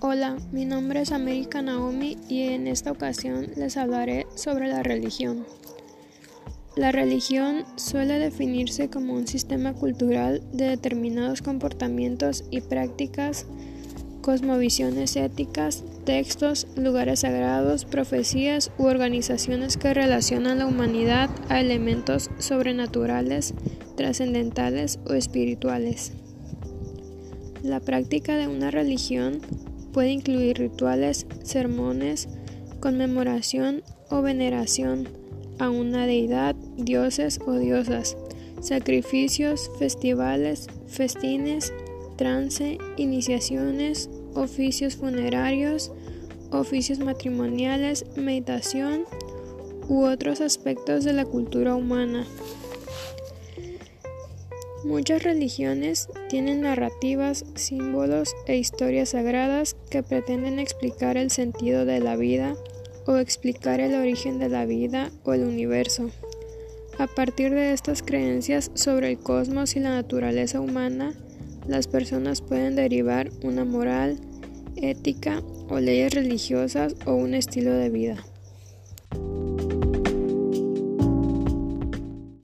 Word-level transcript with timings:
Hola, 0.00 0.36
mi 0.52 0.64
nombre 0.64 1.00
es 1.00 1.10
América 1.10 1.60
Naomi 1.60 2.16
y 2.28 2.42
en 2.42 2.68
esta 2.68 2.92
ocasión 2.92 3.48
les 3.56 3.76
hablaré 3.76 4.28
sobre 4.36 4.68
la 4.68 4.84
religión. 4.84 5.44
La 6.76 6.92
religión 6.92 7.64
suele 7.74 8.20
definirse 8.20 8.90
como 8.90 9.14
un 9.14 9.26
sistema 9.26 9.72
cultural 9.72 10.40
de 10.52 10.66
determinados 10.66 11.42
comportamientos 11.42 12.44
y 12.52 12.60
prácticas, 12.60 13.46
cosmovisiones 14.22 15.16
éticas, 15.16 15.82
textos, 16.04 16.68
lugares 16.76 17.20
sagrados, 17.20 17.84
profecías 17.84 18.70
u 18.78 18.84
organizaciones 18.84 19.76
que 19.76 19.94
relacionan 19.94 20.58
la 20.58 20.66
humanidad 20.66 21.28
a 21.48 21.58
elementos 21.58 22.30
sobrenaturales, 22.38 23.52
trascendentales 23.96 25.00
o 25.10 25.14
espirituales. 25.14 26.12
La 27.64 27.80
práctica 27.80 28.36
de 28.36 28.46
una 28.46 28.70
religión 28.70 29.40
Puede 29.98 30.12
incluir 30.12 30.58
rituales, 30.58 31.26
sermones, 31.42 32.28
conmemoración 32.78 33.82
o 34.10 34.22
veneración 34.22 35.08
a 35.58 35.70
una 35.70 36.06
deidad, 36.06 36.54
dioses 36.76 37.40
o 37.44 37.54
diosas, 37.54 38.16
sacrificios, 38.60 39.68
festivales, 39.80 40.68
festines, 40.86 41.72
trance, 42.14 42.78
iniciaciones, 42.96 44.08
oficios 44.34 44.94
funerarios, 44.94 45.90
oficios 46.52 47.00
matrimoniales, 47.00 48.04
meditación 48.14 49.02
u 49.88 50.04
otros 50.04 50.40
aspectos 50.40 51.02
de 51.02 51.12
la 51.12 51.24
cultura 51.24 51.74
humana. 51.74 52.24
Muchas 54.84 55.24
religiones 55.24 56.08
tienen 56.28 56.60
narrativas, 56.60 57.44
símbolos 57.56 58.34
e 58.46 58.56
historias 58.56 59.08
sagradas 59.10 59.76
que 59.90 60.04
pretenden 60.04 60.60
explicar 60.60 61.16
el 61.16 61.32
sentido 61.32 61.84
de 61.84 61.98
la 61.98 62.14
vida 62.14 62.54
o 63.04 63.16
explicar 63.16 63.80
el 63.80 63.94
origen 63.94 64.38
de 64.38 64.48
la 64.48 64.66
vida 64.66 65.10
o 65.24 65.34
el 65.34 65.42
universo. 65.42 66.10
A 66.98 67.08
partir 67.08 67.52
de 67.52 67.72
estas 67.72 68.02
creencias 68.02 68.70
sobre 68.74 69.10
el 69.10 69.18
cosmos 69.18 69.74
y 69.74 69.80
la 69.80 69.90
naturaleza 69.90 70.60
humana, 70.60 71.12
las 71.66 71.88
personas 71.88 72.40
pueden 72.40 72.76
derivar 72.76 73.30
una 73.42 73.64
moral, 73.64 74.18
ética 74.76 75.42
o 75.68 75.80
leyes 75.80 76.14
religiosas 76.14 76.94
o 77.04 77.14
un 77.14 77.34
estilo 77.34 77.72
de 77.72 77.90
vida. 77.90 78.24